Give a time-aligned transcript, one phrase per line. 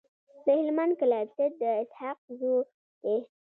[0.43, 2.53] د هلمند کلابست د اسحق زو
[3.03, 3.15] دی.